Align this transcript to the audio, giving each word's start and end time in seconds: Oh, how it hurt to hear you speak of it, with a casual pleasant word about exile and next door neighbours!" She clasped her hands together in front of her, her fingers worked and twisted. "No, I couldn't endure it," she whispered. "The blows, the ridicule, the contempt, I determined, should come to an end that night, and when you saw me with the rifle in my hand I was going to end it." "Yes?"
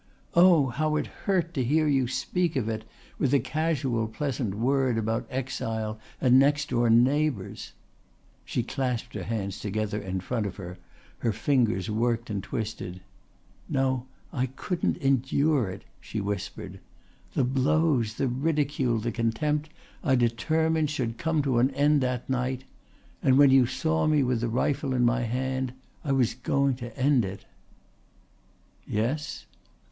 Oh, 0.33 0.69
how 0.69 0.95
it 0.95 1.05
hurt 1.05 1.53
to 1.53 1.63
hear 1.63 1.87
you 1.87 2.07
speak 2.07 2.55
of 2.55 2.67
it, 2.67 2.85
with 3.19 3.35
a 3.35 3.39
casual 3.39 4.07
pleasant 4.07 4.55
word 4.55 4.97
about 4.97 5.27
exile 5.29 5.99
and 6.19 6.39
next 6.39 6.69
door 6.69 6.89
neighbours!" 6.89 7.73
She 8.43 8.63
clasped 8.63 9.13
her 9.13 9.25
hands 9.25 9.59
together 9.59 9.99
in 9.99 10.19
front 10.19 10.47
of 10.47 10.55
her, 10.55 10.79
her 11.19 11.31
fingers 11.31 11.87
worked 11.87 12.31
and 12.31 12.41
twisted. 12.41 13.01
"No, 13.69 14.07
I 14.33 14.47
couldn't 14.47 14.97
endure 14.97 15.69
it," 15.69 15.83
she 15.99 16.19
whispered. 16.19 16.79
"The 17.35 17.43
blows, 17.43 18.15
the 18.15 18.27
ridicule, 18.27 18.97
the 18.97 19.11
contempt, 19.11 19.69
I 20.03 20.15
determined, 20.15 20.89
should 20.89 21.19
come 21.19 21.43
to 21.43 21.59
an 21.59 21.69
end 21.75 22.01
that 22.01 22.27
night, 22.27 22.63
and 23.21 23.37
when 23.37 23.51
you 23.51 23.67
saw 23.67 24.07
me 24.07 24.23
with 24.23 24.41
the 24.41 24.49
rifle 24.49 24.95
in 24.95 25.05
my 25.05 25.21
hand 25.25 25.73
I 26.03 26.11
was 26.11 26.33
going 26.33 26.73
to 26.77 26.97
end 26.97 27.23
it." 27.23 27.45
"Yes?" 28.87 29.45